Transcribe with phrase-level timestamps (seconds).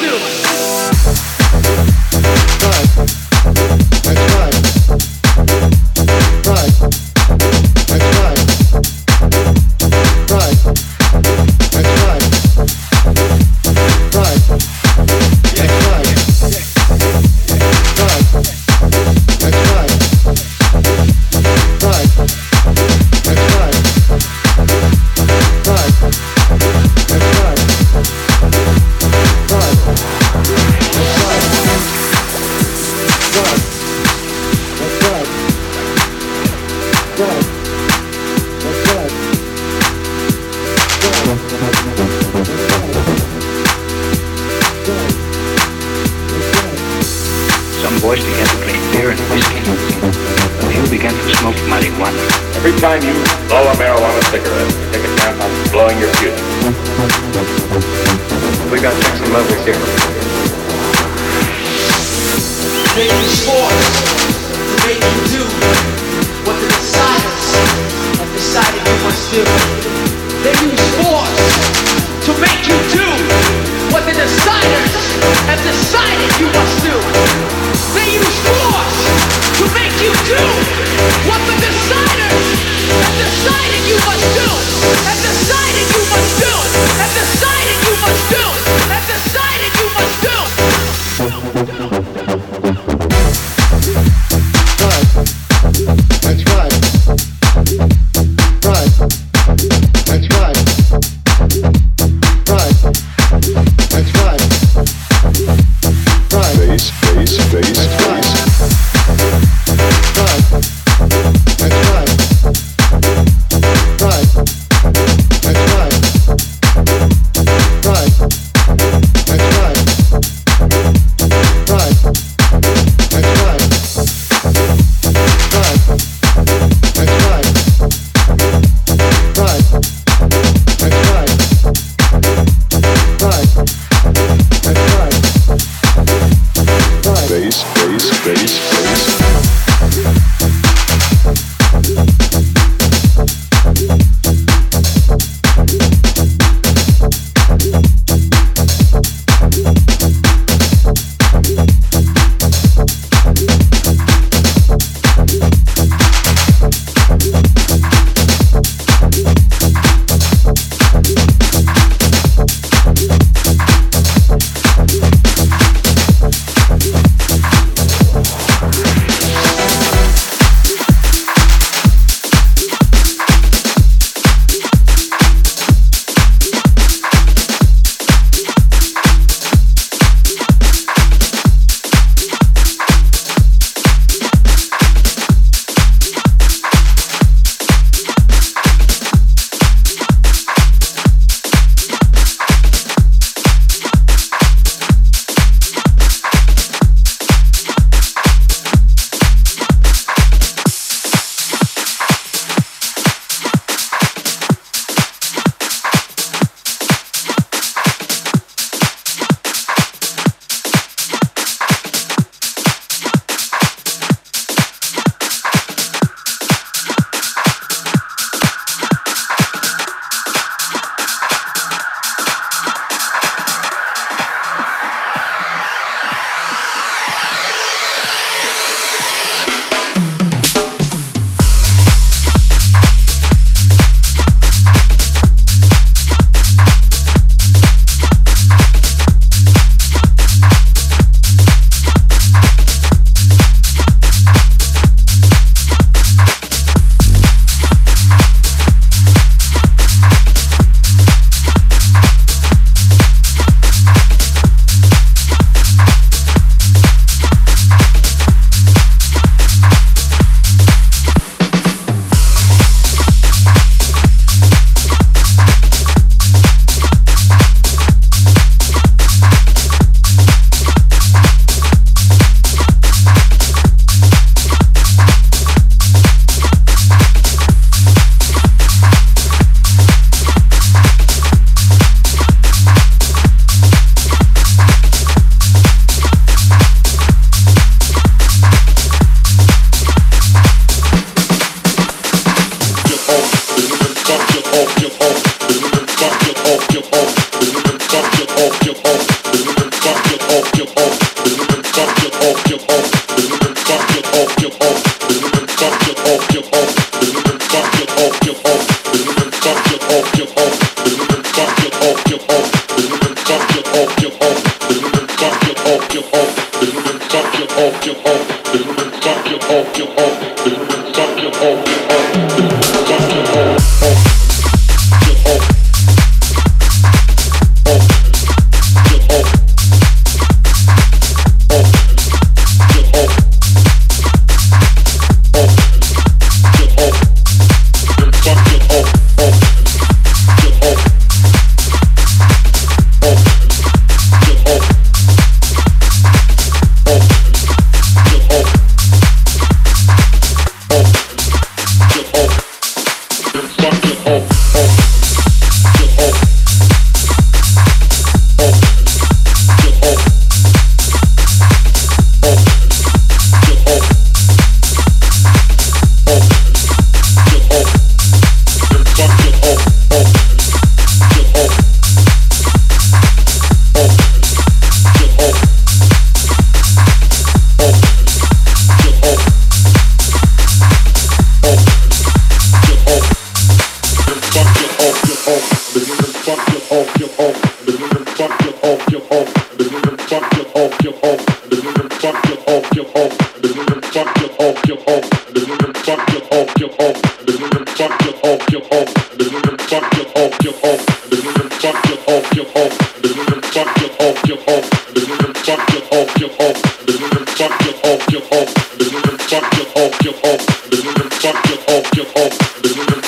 [0.00, 0.21] Bye.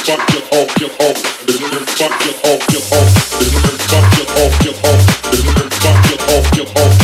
[0.04, 1.14] Fuck your off, your hoe.
[1.96, 3.08] Fuck your hoe, your hoe.
[3.88, 5.00] Fuck your hoe, your hoe.
[5.80, 7.03] Fuck your hoe, your off.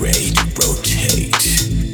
[0.00, 1.93] rate rotate.